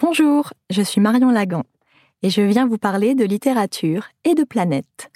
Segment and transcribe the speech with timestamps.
[0.00, 1.64] Bonjour, je suis Marion Lagan
[2.22, 5.10] et je viens vous parler de littérature et de planète.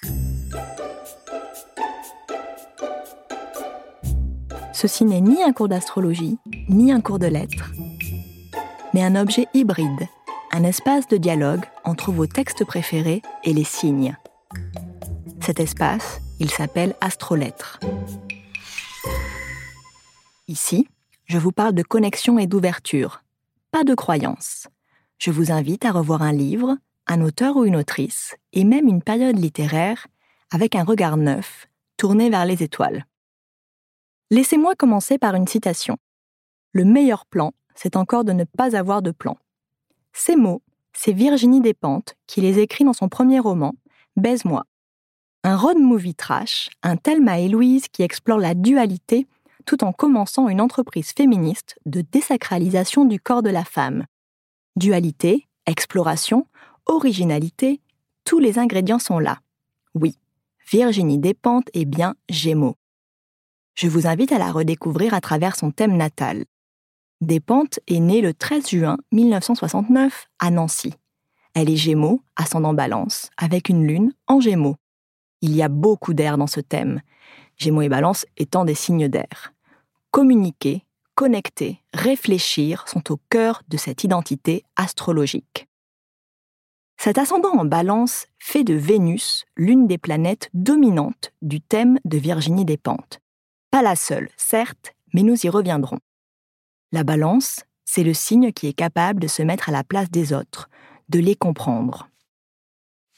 [4.73, 6.37] Ceci n'est ni un cours d'astrologie,
[6.69, 7.71] ni un cours de lettres,
[8.93, 10.09] mais un objet hybride,
[10.51, 14.17] un espace de dialogue entre vos textes préférés et les signes.
[15.41, 17.79] Cet espace, il s'appelle Astrolettres.
[20.49, 20.89] Ici,
[21.27, 23.23] je vous parle de connexion et d'ouverture,
[23.73, 24.69] pas de croyance.
[25.19, 29.03] Je vous invite à revoir un livre, un auteur ou une autrice, et même une
[29.03, 30.07] période littéraire,
[30.51, 31.67] avec un regard neuf,
[31.97, 33.07] tourné vers les étoiles.
[34.31, 35.97] Laissez-moi commencer par une citation.
[36.73, 39.39] Le meilleur plan, c'est encore de ne pas avoir de plan.
[40.13, 40.61] Ces mots,
[40.93, 43.75] c'est Virginie Despentes qui les écrit dans son premier roman,
[44.17, 44.65] Baise-moi.
[45.45, 49.27] Un road movie trash, un Thelma et Louise qui explore la dualité
[49.65, 54.07] tout en commençant une entreprise féministe de désacralisation du corps de la femme.
[54.77, 56.47] Dualité, exploration,
[56.87, 57.81] originalité,
[58.25, 59.41] tous les ingrédients sont là.
[59.95, 60.19] Oui,
[60.71, 62.77] Virginie Despentes est bien Gémeaux
[63.75, 66.45] je vous invite à la redécouvrir à travers son thème natal.
[67.21, 70.95] Despentes est née le 13 juin 1969 à Nancy.
[71.55, 74.77] Elle est Gémeaux, ascendant Balance, avec une lune en Gémeaux.
[75.41, 77.01] Il y a beaucoup d'air dans ce thème,
[77.57, 79.52] Gémeaux et Balance étant des signes d'air.
[80.13, 85.69] Communiquer, connecter, réfléchir sont au cœur de cette identité astrologique.
[86.99, 92.67] Cet ascendant en balance fait de Vénus l'une des planètes dominantes du thème de Virginie
[92.67, 93.21] Despentes.
[93.71, 95.99] Pas la seule, certes, mais nous y reviendrons.
[96.93, 100.35] La balance, c'est le signe qui est capable de se mettre à la place des
[100.35, 100.69] autres,
[101.09, 102.11] de les comprendre.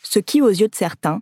[0.01, 1.19] Ce qui, aux yeux de certains,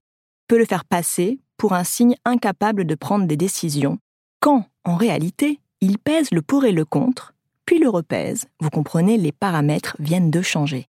[0.48, 3.98] peut le faire passer pour un signe incapable de prendre des décisions,
[4.38, 7.34] quand, en réalité, il pèse le pour et le contre,
[7.66, 10.86] puis le repèse, vous comprenez, les paramètres viennent de changer.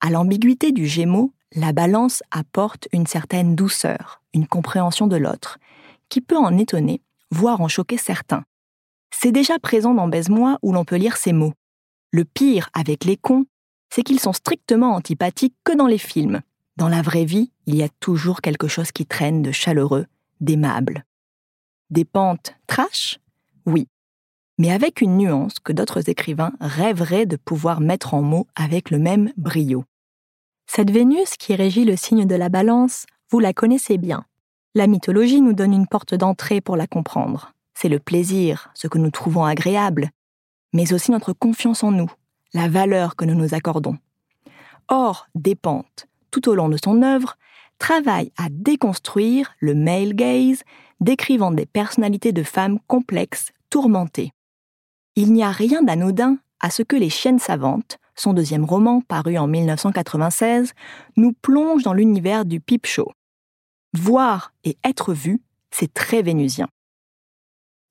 [0.00, 5.58] À l'ambiguïté du Gémeaux, la balance apporte une certaine douceur, une compréhension de l'autre,
[6.08, 8.42] qui peut en étonner voire en choquer certains.
[9.10, 11.54] C'est déjà présent dans Baise-moi où l'on peut lire ces mots.
[12.10, 13.46] Le pire avec les cons,
[13.88, 16.40] c'est qu'ils sont strictement antipathiques que dans les films.
[16.76, 20.06] Dans la vraie vie, il y a toujours quelque chose qui traîne de chaleureux,
[20.40, 21.04] d'aimable.
[21.90, 23.20] Des pentes trash?
[23.64, 23.86] Oui.
[24.58, 28.98] Mais avec une nuance que d'autres écrivains rêveraient de pouvoir mettre en mots avec le
[28.98, 29.84] même brio.
[30.66, 34.24] Cette Vénus qui régit le signe de la balance, vous la connaissez bien.
[34.74, 37.52] La mythologie nous donne une porte d'entrée pour la comprendre.
[37.74, 40.10] C'est le plaisir, ce que nous trouvons agréable,
[40.72, 42.10] mais aussi notre confiance en nous,
[42.52, 43.96] la valeur que nous nous accordons.
[44.88, 47.36] Or, Despentes, tout au long de son œuvre,
[47.78, 50.62] travaille à déconstruire le male gaze,
[51.00, 54.32] décrivant des personnalités de femmes complexes, tourmentées.
[55.20, 59.36] Il n'y a rien d'anodin à ce que Les Chiennes savantes, son deuxième roman paru
[59.36, 60.74] en 1996,
[61.16, 63.10] nous plonge dans l'univers du peep show.
[63.94, 65.42] Voir et être vu,
[65.72, 66.68] c'est très vénusien.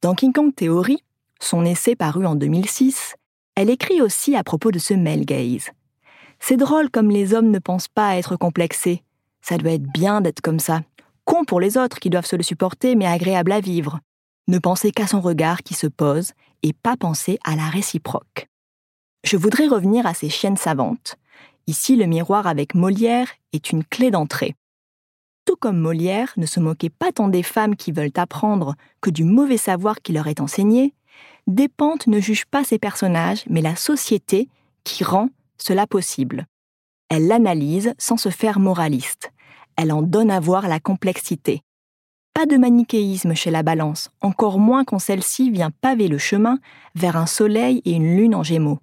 [0.02, 1.04] Dans King Kong Theory,
[1.42, 3.16] son essai paru en 2006,
[3.56, 5.72] elle écrit aussi à propos de ce male gaze.
[6.40, 9.04] C'est drôle comme les hommes ne pensent pas à être complexés.
[9.42, 10.80] Ça doit être bien d'être comme ça.
[11.26, 14.00] Con pour les autres qui doivent se le supporter, mais agréable à vivre.
[14.48, 16.32] Ne penser qu'à son regard qui se pose
[16.64, 18.48] et pas penser à la réciproque.
[19.24, 21.16] Je voudrais revenir à ces chiennes savantes.
[21.68, 24.56] Ici, le miroir avec Molière est une clé d'entrée
[25.48, 29.24] tout comme Molière ne se moquait pas tant des femmes qui veulent apprendre que du
[29.24, 30.94] mauvais savoir qui leur est enseigné,
[31.48, 34.50] Despentes ne juge pas ses personnages, mais la société
[34.84, 36.46] qui rend cela possible.
[37.10, 39.32] Elle l'analyse sans se faire moraliste.
[39.78, 41.62] Elle en donne à voir la complexité.
[42.38, 46.60] Pas de manichéisme chez la balance, encore moins quand celle-ci vient paver le chemin
[46.94, 48.78] vers un soleil et une lune en gémeaux.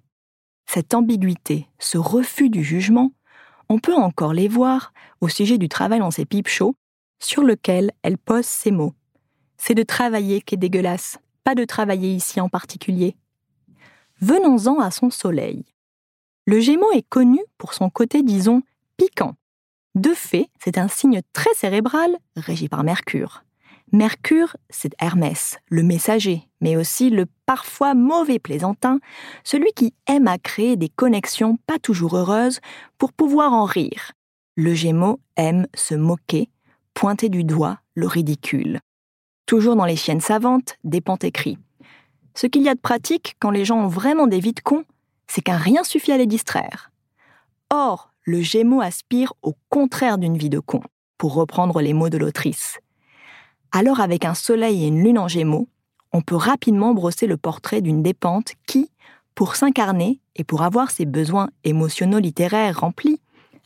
[0.65, 3.13] Cette ambiguïté, ce refus du jugement,
[3.69, 4.91] on peut encore les voir
[5.21, 6.75] au sujet du travail dans ses pipes chauds,
[7.23, 8.93] sur lequel elle pose ces mots.
[9.55, 13.15] C'est de travailler qui est dégueulasse, pas de travailler ici en particulier.
[14.19, 15.63] Venons-en à son soleil.
[16.45, 18.63] Le Gémeaux est connu pour son côté, disons,
[18.97, 19.35] piquant.
[19.95, 23.44] De fait, c'est un signe très cérébral, régi par Mercure.
[23.91, 28.99] Mercure, c'est Hermès, le messager, mais aussi le parfois mauvais plaisantin,
[29.43, 32.59] celui qui aime à créer des connexions pas toujours heureuses
[32.97, 34.11] pour pouvoir en rire.
[34.55, 36.49] Le Gémeaux aime se moquer,
[36.93, 38.79] pointer du doigt le ridicule.
[39.45, 41.59] Toujours dans les chiennes savantes, Despentes écrit
[42.33, 44.85] Ce qu'il y a de pratique quand les gens ont vraiment des vies de cons,
[45.27, 46.91] c'est qu'un rien suffit à les distraire.
[47.69, 50.81] Or, le Gémeaux aspire au contraire d'une vie de con,
[51.17, 52.79] pour reprendre les mots de l'autrice.
[53.77, 55.67] Alors, avec un soleil et une lune en Gémeaux,
[56.13, 58.89] on peut rapidement brosser le portrait d'une dépente qui,
[59.35, 63.19] pour s'incarner et pour avoir ses besoins émotionnels littéraires remplis,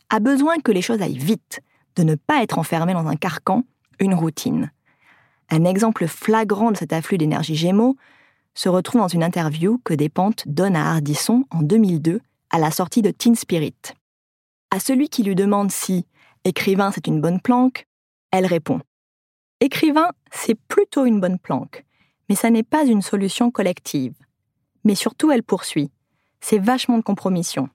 [0.08, 1.60] a besoin que les choses aillent vite,
[1.94, 3.62] de ne pas être enfermé dans un carcan,
[4.00, 4.72] une routine.
[5.48, 7.96] Un exemple flagrant de cet afflux d'énergie Gémeaux
[8.52, 12.20] se retrouve dans une interview que Despentes donne à Hardisson en 2002
[12.50, 13.76] à la sortie de Teen Spirit.
[14.72, 16.04] À celui qui lui demande si
[16.42, 17.86] écrivain c'est une bonne planque,
[18.32, 18.80] elle répond
[19.60, 21.84] Écrivain, c'est plutôt une bonne planque,
[22.28, 24.14] mais ça n'est pas une solution collective.
[24.84, 25.90] Mais surtout, elle poursuit
[26.40, 27.68] c'est vachement de compromission.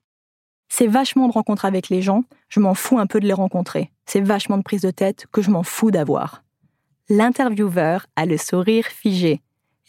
[0.67, 3.91] C'est vachement de rencontres avec les gens, je m'en fous un peu de les rencontrer.
[4.05, 6.43] C'est vachement de prise de tête que je m'en fous d'avoir.
[7.07, 9.41] L'intervieweur a le sourire figé.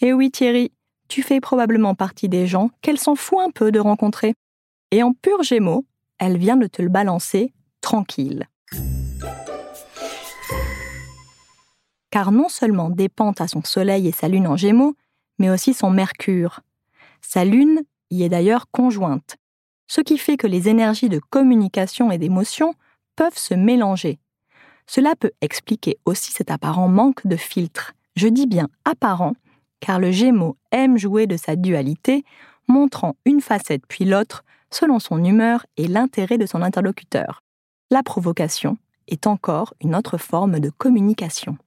[0.02, 0.72] Eh oui Thierry,
[1.08, 4.34] tu fais probablement partie des gens qu'elle s'en fout un peu de rencontrer.
[4.90, 5.86] Et en pur gémeaux,
[6.18, 8.46] elle vient de te le balancer tranquille.
[12.16, 14.96] Car non seulement dépente à son soleil et sa lune en gémeaux,
[15.38, 16.60] mais aussi son mercure.
[17.20, 19.36] Sa lune y est d'ailleurs conjointe,
[19.86, 22.72] ce qui fait que les énergies de communication et d'émotion
[23.16, 24.18] peuvent se mélanger.
[24.86, 27.92] Cela peut expliquer aussi cet apparent manque de filtre.
[28.14, 29.34] Je dis bien apparent,
[29.80, 32.24] car le Gémeaux aime jouer de sa dualité,
[32.66, 37.42] montrant une facette puis l'autre selon son humeur et l'intérêt de son interlocuteur.
[37.90, 41.58] La provocation est encore une autre forme de communication.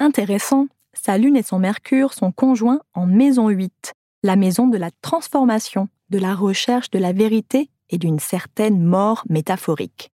[0.00, 3.94] Intéressant, sa Lune et son Mercure sont conjoints en maison 8,
[4.24, 9.24] la maison de la transformation, de la recherche de la vérité et d'une certaine mort
[9.28, 10.10] métaphorique.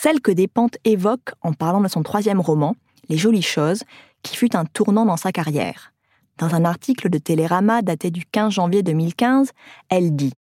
[0.00, 2.76] Celle que Despentes évoque en parlant de son troisième roman,
[3.08, 3.82] Les Jolies Choses,
[4.22, 5.92] qui fut un tournant dans sa carrière.
[6.38, 9.50] Dans un article de Télérama daté du 15 janvier 2015,
[9.88, 10.32] elle dit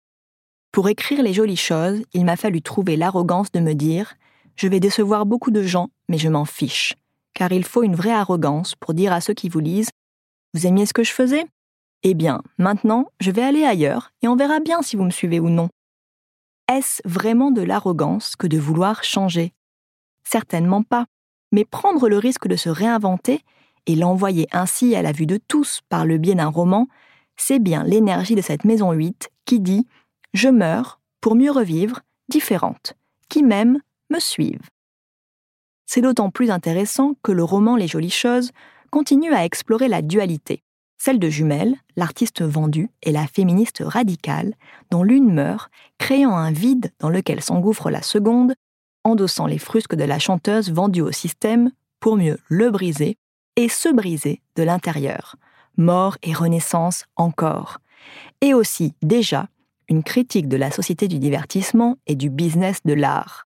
[0.72, 4.14] Pour écrire Les Jolies Choses, il m'a fallu trouver l'arrogance de me dire
[4.56, 6.94] Je vais décevoir beaucoup de gens, mais je m'en fiche.
[7.38, 9.92] Car il faut une vraie arrogance pour dire à ceux qui vous lisent
[10.56, 11.46] Vous aimiez ce que je faisais?
[12.02, 15.40] Eh bien, maintenant, je vais aller ailleurs et on verra bien si vous me suivez
[15.40, 15.70] ou non.
[16.68, 19.54] Est-ce vraiment de l'arrogance que de vouloir changer?
[20.24, 21.06] Certainement pas.
[21.52, 23.44] Mais prendre le risque de se réinventer
[23.86, 26.88] et l'envoyer ainsi à la vue de tous par le biais d'un roman,
[27.36, 29.82] c'est bien l'énergie de cette maison 8 qui dit⁇
[30.34, 32.00] Je meurs pour mieux revivre,
[32.30, 32.96] différente,
[33.30, 33.80] qui m'aiment
[34.10, 34.72] me suivent.
[35.88, 38.52] C'est d'autant plus intéressant que le roman Les Jolies Choses
[38.92, 40.62] continue à explorer la dualité
[40.98, 44.56] celle de Jumelle, l'artiste vendue, et la féministe radicale,
[44.92, 48.54] dont l'une meurt, créant un vide dans lequel s'engouffre la seconde,
[49.04, 53.18] endossant les frusques de la chanteuse vendue au système pour mieux le briser
[53.56, 55.36] et se briser de l'intérieur.
[55.78, 57.78] Mort et renaissance encore.
[58.42, 59.48] Et aussi, déjà,
[59.88, 63.46] une critique de la société du divertissement et du business de l'art.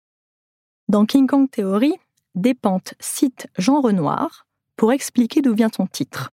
[0.88, 1.94] Dans King Kong Theory,
[2.34, 4.46] Despentes cite Jean Renoir
[4.76, 6.30] pour expliquer d'où vient son titre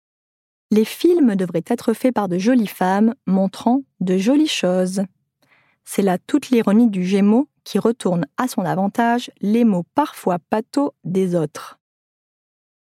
[0.74, 5.02] les films devraient être faits par de jolies femmes montrant de jolies choses.
[5.84, 10.90] C'est là toute l'ironie du Gémeaux qui retourne à son avantage les mots parfois pathos
[11.04, 11.78] des autres.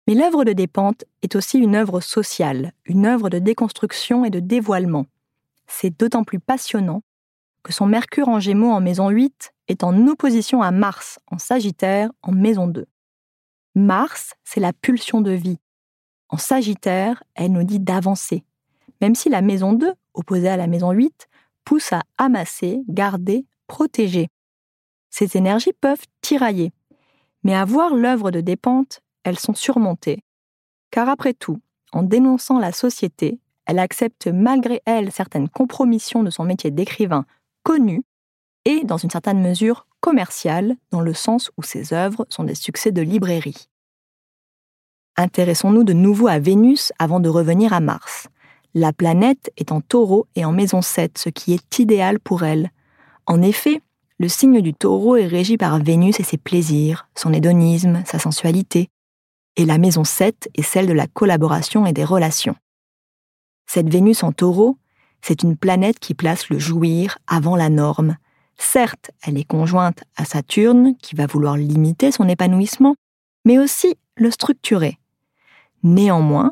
[0.08, 4.40] Mais l'œuvre de Despentes est aussi une œuvre sociale, une œuvre de déconstruction et de
[4.40, 5.06] dévoilement.
[5.68, 7.02] C'est d'autant plus passionnant
[7.64, 12.12] que son Mercure en Gémeaux en maison 8 est en opposition à Mars en Sagittaire
[12.22, 12.86] en maison 2.
[13.76, 15.60] Mars, c'est la pulsion de vie,
[16.30, 18.44] en Sagittaire, elle nous dit d'avancer,
[19.02, 21.28] même si la maison 2, opposée à la maison 8,
[21.66, 24.28] pousse à amasser, garder, protéger.
[25.10, 26.72] Ces énergies peuvent tirailler,
[27.44, 30.24] mais à voir l'œuvre de Despentes, elles sont surmontées.
[30.92, 31.60] Car après tout,
[31.94, 37.26] en dénonçant la société, elle accepte malgré elle certaines compromissions de son métier d'écrivain
[37.64, 38.04] connu
[38.66, 42.92] et, dans une certaine mesure, commercial, dans le sens où ses œuvres sont des succès
[42.92, 43.70] de librairie.
[45.18, 48.28] Intéressons-nous de nouveau à Vénus avant de revenir à Mars.
[48.74, 52.72] La planète est en taureau et en maison 7, ce qui est idéal pour elle.
[53.26, 53.82] En effet,
[54.20, 58.90] le signe du taureau est régi par Vénus et ses plaisirs, son hédonisme, sa sensualité.
[59.56, 62.56] Et la maison 7 est celle de la collaboration et des relations.
[63.66, 64.78] Cette Vénus en taureau,
[65.22, 68.18] c'est une planète qui place le jouir avant la norme.
[68.60, 72.96] Certes, elle est conjointe à Saturne, qui va vouloir limiter son épanouissement,
[73.46, 75.00] mais aussi le structurer,
[75.84, 76.52] Néanmoins,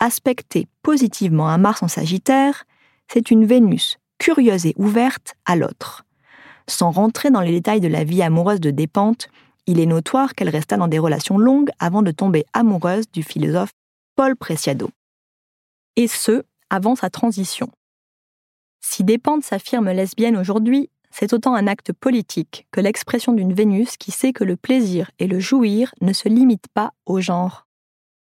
[0.00, 2.64] aspectée positivement à Mars en Sagittaire,
[3.08, 6.04] c'est une Vénus curieuse et ouverte à l'autre.
[6.68, 9.28] Sans rentrer dans les détails de la vie amoureuse de Dépente,
[9.66, 13.70] il est notoire qu'elle resta dans des relations longues avant de tomber amoureuse du philosophe
[14.16, 14.90] Paul Preciado.
[15.96, 17.70] Et ce, avant sa transition.
[18.80, 24.10] Si Dépente s'affirme lesbienne aujourd'hui, c'est autant un acte politique que l'expression d'une Vénus qui
[24.10, 27.68] sait que le plaisir et le jouir ne se limitent pas au genre.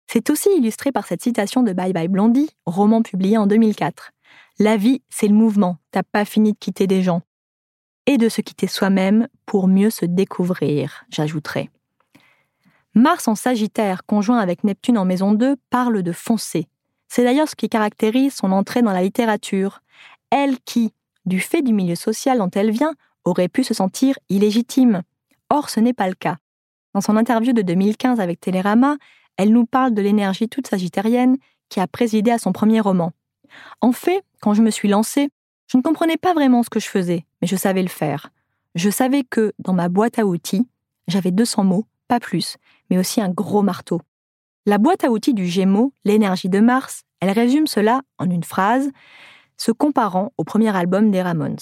[0.07, 4.11] C'est aussi illustré par cette citation de Bye Bye Blondie, roman publié en 2004.
[4.59, 7.23] La vie, c'est le mouvement, t'as pas fini de quitter des gens.
[8.05, 11.71] Et de se quitter soi-même pour mieux se découvrir, j'ajouterai.
[12.95, 16.69] Mars en Sagittaire, conjoint avec Neptune en maison 2, parle de foncer.
[17.09, 19.81] C'est d'ailleurs ce qui caractérise son entrée dans la littérature.
[20.29, 20.93] Elle qui,
[21.27, 25.03] du fait du milieu social dont elle vient, aurait pu se sentir illégitime.
[25.51, 26.37] Or, ce n'est pas le cas.
[26.95, 28.97] Dans son interview de 2015 avec Télérama,
[29.37, 31.37] elle nous parle de l'énergie toute sagittarienne
[31.69, 33.13] qui a présidé à son premier roman.
[33.81, 35.29] En fait, quand je me suis lancée,
[35.67, 38.31] je ne comprenais pas vraiment ce que je faisais, mais je savais le faire.
[38.75, 40.67] Je savais que, dans ma boîte à outils,
[41.09, 42.57] j'avais 200 mots, pas plus,
[42.91, 44.01] mais aussi un gros marteau.
[44.67, 48.91] La boîte à outils du Gémeaux, l'énergie de Mars, elle résume cela en une phrase,
[49.57, 51.59] se comparant au premier album des Ramones.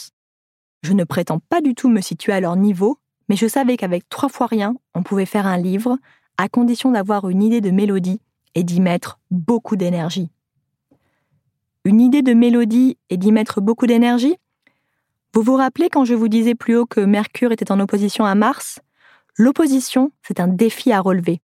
[0.83, 4.09] Je ne prétends pas du tout me situer à leur niveau, mais je savais qu'avec
[4.09, 5.99] trois fois rien, on pouvait faire un livre,
[6.39, 8.21] à condition d'avoir une idée de mélodie
[8.55, 10.31] et d'y mettre beaucoup d'énergie.
[11.85, 14.37] Une idée de mélodie et d'y mettre beaucoup d'énergie?
[15.35, 18.35] Vous vous rappelez quand je vous disais plus haut que Mercure était en opposition à
[18.35, 18.81] Mars?
[19.37, 21.41] L'opposition, c'est un défi à relever.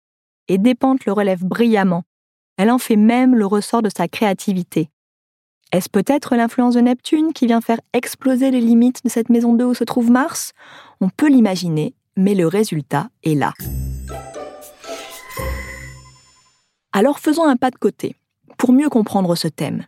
[0.49, 2.03] Et Dépente le relève brillamment.
[2.57, 4.91] Elle en fait même le ressort de sa créativité.
[5.73, 9.65] Est-ce peut-être l'influence de Neptune qui vient faire exploser les limites de cette maison 2
[9.65, 10.53] où se trouve Mars?
[11.01, 13.53] On peut l'imaginer, mais le résultat est là.
[16.93, 18.17] Alors faisons un pas de côté,
[18.57, 19.85] pour mieux comprendre ce thème.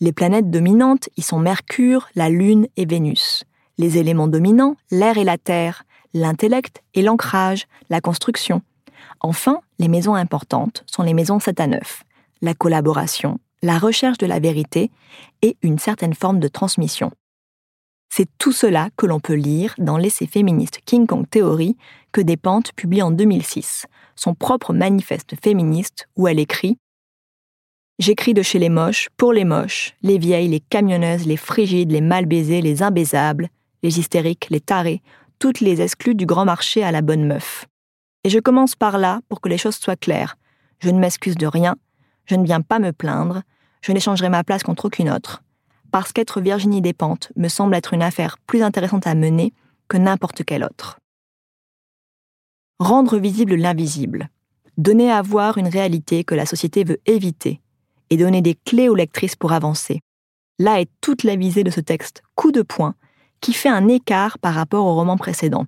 [0.00, 3.44] Les planètes dominantes y sont Mercure, la Lune et Vénus.
[3.78, 8.62] Les éléments dominants, l'air et la terre, l'intellect et l'ancrage, la construction.
[9.20, 12.04] Enfin, les maisons importantes sont les maisons 7 à 9,
[12.42, 14.90] la collaboration, la recherche de la vérité
[15.42, 17.10] et une certaine forme de transmission.
[18.08, 21.76] C'est tout cela que l'on peut lire dans l'essai féministe King Kong Theory
[22.12, 26.78] que Despentes publie en 2006, son propre manifeste féministe où elle écrit
[27.98, 32.00] J'écris de chez les moches, pour les moches, les vieilles, les camionneuses, les frigides, les
[32.00, 33.48] mal baisées, les imbaisables,
[33.82, 35.02] les hystériques, les tarés,
[35.38, 37.66] toutes les exclues du grand marché à la bonne meuf.
[38.22, 40.36] Et je commence par là pour que les choses soient claires.
[40.78, 41.74] Je ne m'excuse de rien,
[42.26, 43.42] je ne viens pas me plaindre,
[43.86, 45.44] je n'échangerai ma place contre aucune autre.
[45.92, 49.54] Parce qu'être Virginie Despentes me semble être une affaire plus intéressante à mener
[49.86, 50.98] que n'importe quelle autre.
[52.80, 54.28] Rendre visible l'invisible.
[54.76, 57.60] Donner à voir une réalité que la société veut éviter.
[58.10, 60.00] Et donner des clés aux lectrices pour avancer.
[60.58, 62.96] Là est toute la visée de ce texte, coup de poing,
[63.40, 65.66] qui fait un écart par rapport au roman précédent.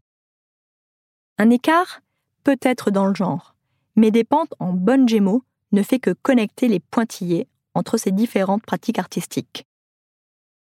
[1.39, 2.01] Un écart
[2.43, 3.55] peut-être dans le genre,
[3.95, 7.47] mais Despentes en bonne gémeaux ne fait que connecter les pointillés
[7.79, 9.65] entre ces différentes pratiques artistiques.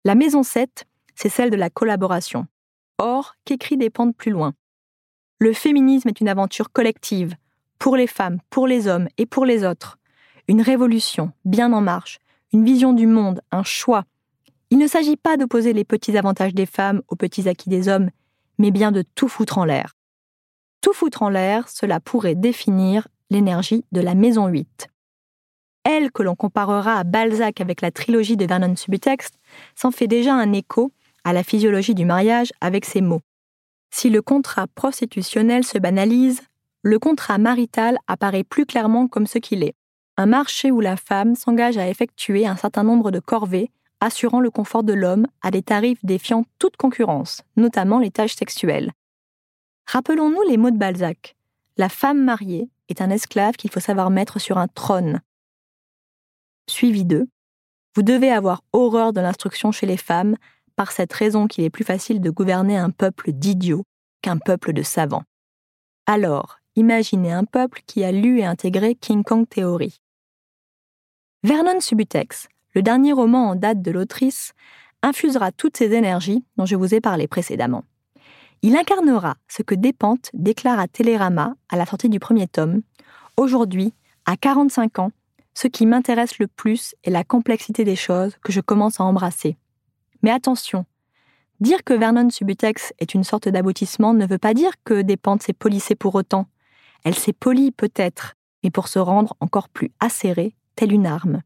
[0.04, 2.46] La maison 7, c'est celle de la collaboration.
[2.98, 4.54] Or, qu'écrit Despentes plus loin?
[5.38, 7.36] Le féminisme est une aventure collective,
[7.78, 9.98] pour les femmes, pour les hommes et pour les autres.
[10.48, 12.18] Une révolution, bien en marche,
[12.52, 14.04] une vision du monde, un choix.
[14.70, 18.10] Il ne s'agit pas d'opposer les petits avantages des femmes aux petits acquis des hommes,
[18.58, 19.96] mais bien de tout foutre en l'air.
[20.80, 24.88] Tout foutre en l'air, cela pourrait définir l'énergie de la maison 8.
[25.84, 29.30] Elle, que l'on comparera à Balzac avec la trilogie de Vernon Subutex,
[29.74, 30.92] s'en fait déjà un écho
[31.24, 33.22] à la physiologie du mariage avec ces mots.
[33.90, 36.42] Si le contrat prostitutionnel se banalise,
[36.82, 39.74] le contrat marital apparaît plus clairement comme ce qu'il est.
[40.16, 43.70] Un marché où la femme s'engage à effectuer un certain nombre de corvées
[44.00, 48.90] assurant le confort de l'homme à des tarifs défiant toute concurrence, notamment les tâches sexuelles.
[49.86, 51.36] Rappelons-nous les mots de Balzac.
[51.76, 55.20] La femme mariée est un esclave qu'il faut savoir mettre sur un trône.
[56.72, 57.28] Suivi d'eux,
[57.94, 60.36] vous devez avoir horreur de l'instruction chez les femmes
[60.74, 63.84] par cette raison qu'il est plus facile de gouverner un peuple d'idiots
[64.22, 65.24] qu'un peuple de savants.
[66.06, 70.00] Alors, imaginez un peuple qui a lu et intégré King Kong Theory.
[71.42, 74.54] Vernon Subutex, le dernier roman en date de l'autrice,
[75.02, 77.84] infusera toutes ces énergies dont je vous ai parlé précédemment.
[78.62, 82.80] Il incarnera ce que Despentes déclare à Télérama à la sortie du premier tome.
[83.36, 83.92] Aujourd'hui,
[84.24, 85.12] à 45 ans,
[85.54, 89.56] ce qui m'intéresse le plus est la complexité des choses que je commence à embrasser.
[90.22, 90.86] Mais attention,
[91.60, 95.52] dire que Vernon Subutex est une sorte d'aboutissement ne veut pas dire que Despentes s'est
[95.52, 96.46] polissée pour autant.
[97.04, 101.42] Elle s'est polie peut-être, mais pour se rendre encore plus acérée, telle une arme.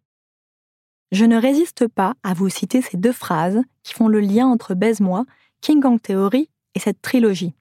[1.13, 4.75] je ne résiste pas à vous citer ces deux phrases qui font le lien entre
[4.75, 5.25] Baise-moi,
[5.61, 7.55] King Kong Theory et cette trilogie.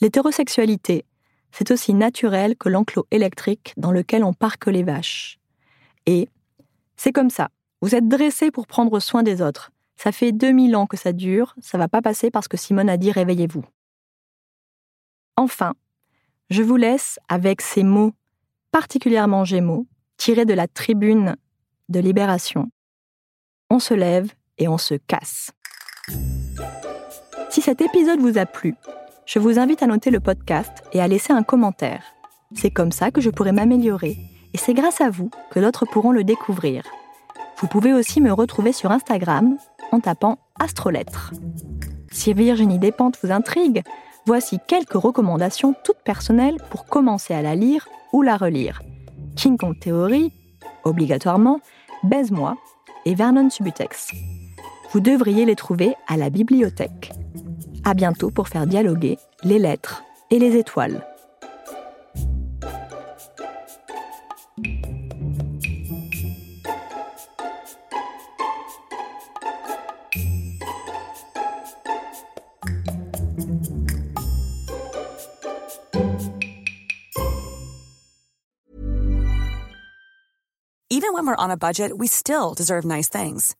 [0.00, 1.04] L'hétérosexualité,
[1.52, 5.38] c'est aussi naturel que l'enclos électrique dans lequel on parque les vaches.
[6.06, 6.28] Et
[6.96, 7.50] c'est comme ça.
[7.80, 9.70] Vous êtes dressé pour prendre soin des autres.
[9.96, 12.96] Ça fait 2000 ans que ça dure, ça va pas passer parce que Simone a
[12.96, 13.64] dit réveillez-vous.
[15.36, 15.74] Enfin,
[16.50, 18.12] je vous laisse avec ces mots
[18.70, 21.36] particulièrement gémeaux tirés de la tribune
[21.88, 22.70] de Libération.
[23.70, 25.50] On se lève et on se casse.
[27.50, 28.74] Si cet épisode vous a plu,
[29.26, 32.02] je vous invite à noter le podcast et à laisser un commentaire.
[32.54, 34.16] C'est comme ça que je pourrai m'améliorer
[34.52, 36.84] et c'est grâce à vous que d'autres pourront le découvrir.
[37.58, 39.56] Vous pouvez aussi me retrouver sur Instagram
[39.92, 41.32] en tapant Astrolettre.
[42.10, 43.82] Si Virginie Despentes vous intrigue,
[44.26, 48.82] voici quelques recommandations toutes personnelles pour commencer à la lire ou la relire.
[49.36, 50.32] King Kong Theory,
[50.84, 51.60] obligatoirement,
[52.02, 52.56] Baise-moi
[53.04, 54.10] et Vernon Subutex.
[54.90, 57.12] Vous devriez les trouver à la bibliothèque.
[57.84, 61.04] À bientôt pour faire dialoguer les lettres et les étoiles.
[80.94, 83.56] Even when we're on a budget, we still deserve nice things.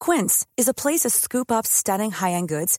[0.00, 2.78] Quince is a place to scoop up stunning high-end goods